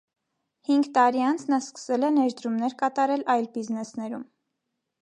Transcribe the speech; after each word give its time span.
Հինգ 0.69 0.87
տարի 0.95 1.21
անց 1.25 1.43
նա 1.51 1.59
սկսել 1.65 2.09
է 2.09 2.11
ներդրումներ 2.17 2.77
կատարել 2.83 3.27
այլ 3.37 3.51
բիզնեսներում։ 3.61 4.27